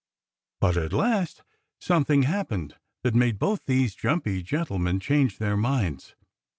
[0.59, 1.43] But at last
[1.79, 6.15] something happened that made both those jumpy gentlemen change their minds.